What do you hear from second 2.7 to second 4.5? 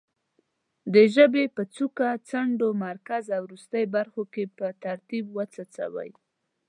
مرکز او وروستۍ برخو کې